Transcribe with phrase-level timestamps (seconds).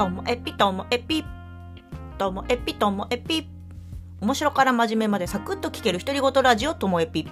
[0.00, 1.22] ともえぴともえぴ
[2.16, 3.46] ともえぴともえぴ
[4.22, 7.30] 面白から真面目までサクッと聞ける独り言ラジオともえぴ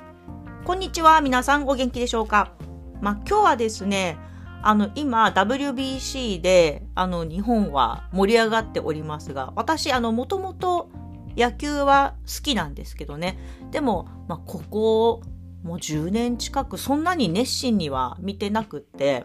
[0.66, 2.52] こんにちは皆さんお元気でしょうか？
[3.00, 4.18] まあ今日はですね
[4.60, 10.90] あの今 WBC であの日本は盛り上がっておりますが私あのもともと
[11.38, 13.38] 野球は好きなんですけどね。
[13.70, 15.22] でも、まあ、ここ
[15.62, 19.24] もう10年近くそんなに熱心には見てなくって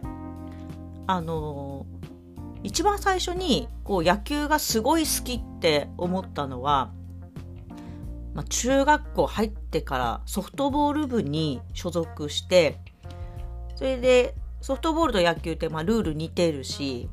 [1.06, 1.84] あの
[2.64, 6.92] 一番最初にこう野球がすごい好きって思ったのは、
[8.32, 12.80] まあ、中学校入ってからソフトボール部に所属して
[13.76, 17.10] それでソフトボールと野球ってまあルール似てるし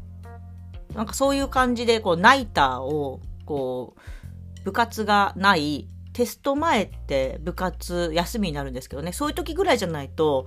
[0.95, 9.11] なんかそういう感じでこうナイターをこう部活がないテスト前って部活休みになるんですけどね。
[9.13, 10.45] そういう時ぐらいじゃないと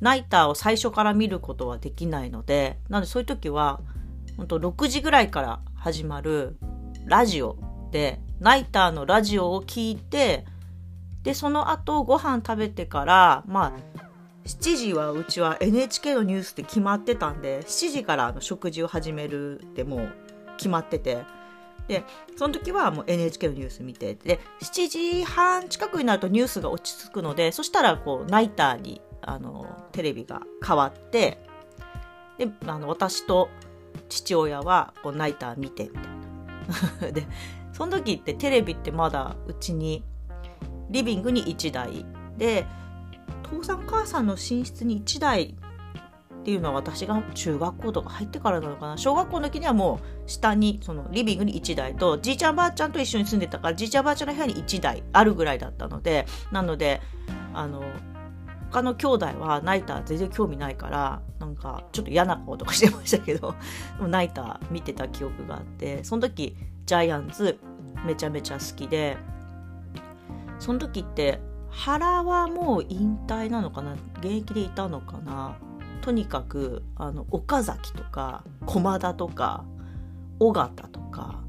[0.00, 3.80] ナイターを最初から見ることはできないのでなのでそういう時は
[4.36, 6.56] 本当6時ぐらいから始まる
[7.04, 7.56] ラジオ
[7.90, 10.44] でナイターのラジオを聞いて
[11.22, 13.96] でその後ご飯食べてからまあ
[14.44, 20.14] 7時はうちは NHK のニュースって決まってたんで7時からの食事を始めるってもう
[20.56, 21.24] 決まってて。
[21.88, 22.02] で
[22.36, 24.16] その時はもう NHK のニュース見て。
[24.16, 31.38] で7時半近くになるとニュースが落ち着くのでそしたらこうナイターにあのテレビが変わって
[32.38, 33.48] であの私と
[34.08, 36.02] 父親はこうナイター見てみたい
[37.02, 37.12] な。
[37.12, 37.26] で
[37.72, 40.04] その時ってテレビってまだうちに
[40.90, 42.06] リビングに1台。
[42.36, 42.66] で
[43.42, 45.54] 父さん母さんの寝室に1台
[46.40, 48.96] っていうのは私が中学校とか入ってからなのかな。
[48.96, 57.00] 小学校の時にはもう下にそのリビングに1台とじいちゃんばあちゃんと一緒に住んでたからじいちゃんばあちゃんの部屋に1台あるぐらいだったのでなので
[57.52, 57.82] あの
[58.76, 63.54] 他の兄弟はナイター全然興味ないからなんかちょっと嫌な顔とかしてましたけど
[63.96, 67.58] でもナイター見てた記憶があってその時ジャイアンツ
[68.04, 69.16] めちゃめちゃ好きで
[70.58, 71.40] その時って
[71.70, 73.94] 原はもう引退なのかな？
[74.18, 75.56] 現役でいたのかな？
[76.02, 79.64] とにかくあの岡崎とか駒田とか
[80.38, 81.40] 尾形とか、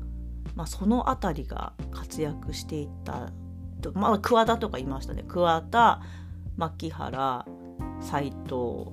[0.56, 3.34] まあ、その辺りが活躍していた
[3.94, 5.26] まあ桑田とかいましたね。
[5.28, 6.02] 桑田
[6.58, 7.46] 牧原
[8.02, 8.92] 斎藤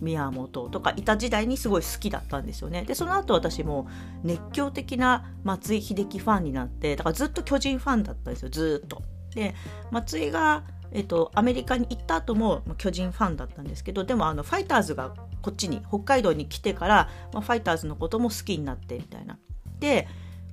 [0.00, 2.84] 宮本とかいた時代にすごい好きだったんですよね。
[2.84, 3.86] でその後私も
[4.22, 9.02] 熱狂的な松井秀喜ファンになってだからずっと巨人ファンだったんですよずっと。
[9.34, 9.54] で
[9.90, 19.38] 松井が、えっと、アメリカに行った後も巨人ファンだったんですけどでもあのファイターズがこっちに北海道に来てから、まあ、ファイターズのことも好きになってみたいな。
[19.78, 20.08] で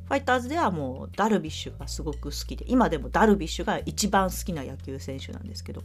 [0.06, 5.84] ファイターズではもうダルビッシュがすごく好きで今でもダルビッシュが一番好きな野球選手なんですけど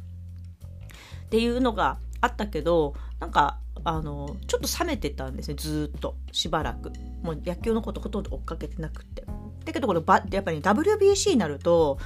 [1.32, 6.14] っていうのがあったけどなんかあのちょっと冷めてたんですねずっと。
[6.30, 6.92] しばらく。
[7.22, 9.24] もう野球のことほとんど追っかけてなくって。
[9.64, 11.96] だけどこれやっぱり WBC になると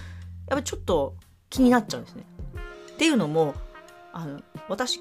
[0.48, 1.16] やっぱちょっと
[1.50, 2.25] 気になっちゃうんですね。
[2.92, 3.54] っていうのも
[4.12, 5.00] あの私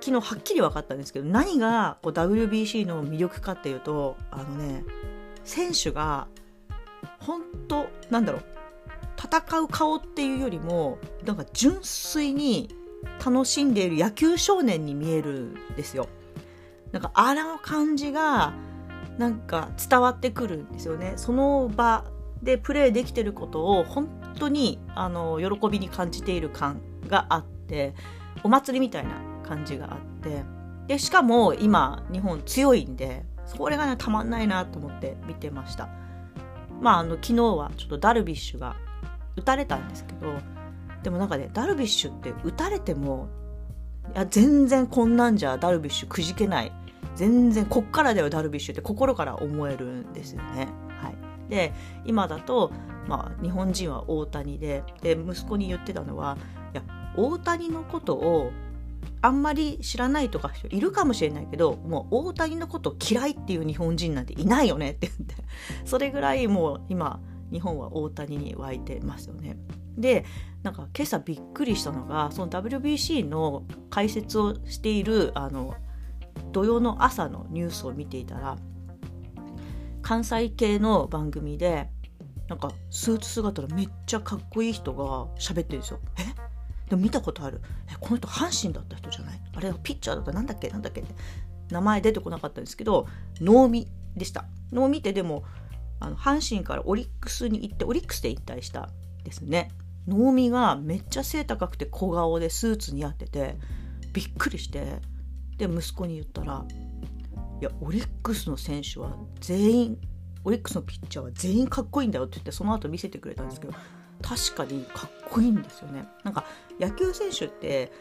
[0.00, 4.84] 昨日はっきり分かったんですけど何がこう WBC の魅力かっていうとあのね
[5.42, 6.28] 選手が
[7.18, 8.44] 本当なんだろう
[9.18, 12.83] 戦う顔っていうよりもなんか純粋に
[13.24, 16.08] 楽しんでいる野球少年に見えるんですよ。
[16.92, 18.52] なんかあの感じが
[19.18, 21.14] なんか伝わってくるんですよね。
[21.16, 22.04] その場
[22.42, 27.94] でプレーできてることを本当にあの喜びに感じている感があって
[28.42, 30.44] お祭りみたいな感じがあって
[30.86, 35.88] でしかも今日本強いんでそれがねたまんないなと思って見てました
[36.80, 38.76] まああの昨日はちょっとダルビッシュが
[39.36, 40.34] 打たれたんですけど
[41.04, 43.28] でもなんかねダルビッシュって打たれても
[44.14, 46.72] いや全然こんなんじゃダルビッシュくじけない
[47.14, 50.68] 全然こっからだよダルビッシュって心から思えるんですよね。
[51.00, 51.72] はい、で
[52.04, 52.72] 今だと
[53.06, 56.38] まあ、日本人は大谷でで息子に言ってたのは
[56.72, 56.82] いや
[57.16, 58.50] 大谷のことを
[59.20, 65.34] あんまり知らないとかいるかもしれないけどもう大谷のこと嫌いっていう日本人なんていないよねって言って
[65.84, 67.20] それぐらいもう今
[67.52, 69.56] 日本は大谷に湧いてますよね。
[69.96, 70.24] で
[70.62, 75.74] なんか今朝びっくりしたのがその WBC の解説をしているあの
[76.52, 78.56] 土曜の朝のニュースを見ていたら
[80.02, 81.88] 関西系の番組で
[82.48, 86.00] なんかスーツ姿のめっちゃかっこいい人が喋ってるんですよ。
[86.18, 86.24] え？
[86.90, 87.62] でも見たことある。
[87.90, 89.40] え、この人阪神だった人じゃない？
[89.54, 90.32] あれピッチャーだった？
[90.32, 90.68] なんだっけ？
[90.68, 91.00] なんだっけ？
[91.00, 91.14] って
[91.70, 93.06] 名前出てこなかったんですけど、
[93.40, 94.44] 能見でした。
[94.70, 95.44] 能見ってでも、
[96.00, 98.90] あの阪神からオリックスに行って、オリックスで引退した
[99.24, 99.70] ですね。
[100.06, 103.56] 能見がめっちゃ背高くて小顔でスーツ似合ってて、
[104.12, 105.00] びっくりして、
[105.58, 106.64] で、息子に言ったら、
[107.60, 109.98] いや、オリックスの選手は全員
[110.44, 113.74] オリックスのピッチャーは全員かっこいいんだよって言ってその後見せてくれたんですけど
[114.22, 116.06] 確かにかっこいいんですよね。
[116.22, 116.44] なんか
[116.78, 117.92] 野球選手って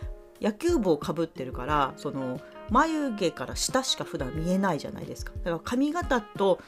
[0.42, 2.40] 野球帽をかぶってるからその
[2.70, 5.32] 眉毛から下しか普段見えないじゃないですか。
[5.38, 6.60] だから髪型と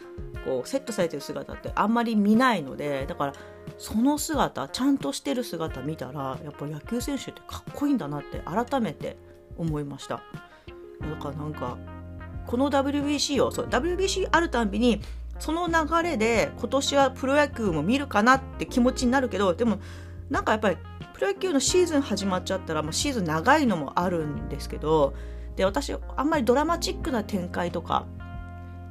[0.46, 3.34] こうセットされてる姿ってあんまり見ないのでだから
[3.78, 9.18] その姿ちゃんとしてる姿見たらやっぱ野球選手ってかっこいいんだなって改めて
[9.58, 10.22] 思いました。
[11.02, 11.78] だからなんか
[12.46, 15.02] この WBC をそう WBC あるたんびに
[15.40, 19.80] その流れで今年はプロ野球も見るかなって気持ちになるけどでも
[20.30, 20.78] なんかやっぱり
[21.14, 25.14] プロ野球のシーズン始まっちゃったらもうシーズン長いのもあるんですけど
[25.56, 28.06] で私あんまりドラマチックな展開とか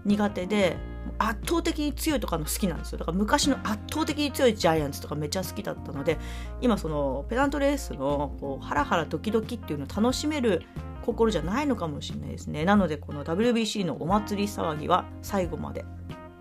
[0.04, 0.76] 苦手で
[1.18, 2.98] 圧倒的に強いとかの好きなんですよ。
[2.98, 6.18] だから昔の圧倒的に強いジャイアンツとかめちゃ好きだったので
[6.60, 10.62] 今そのペナントレースのこうハラハラドキドキっていうのを楽しめる
[11.02, 12.64] 心じゃないのかもしれないですね。
[12.64, 15.84] なのでこの WBC のお祭り騒ぎは最後まで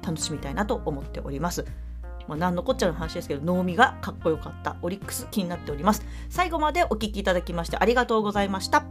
[0.02, 1.66] 楽しみたいなと思っております。
[2.28, 4.78] まあ、何のこっちゃの話ですけど能見がかっこよかった。
[4.82, 6.06] オリックス気になっております。
[6.30, 8.86] 最後までお聞きいただきましてありがとうございました。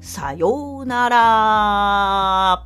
[0.00, 2.65] さようなら。